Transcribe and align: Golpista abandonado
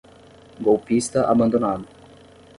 Golpista 0.59 1.27
abandonado 1.29 1.85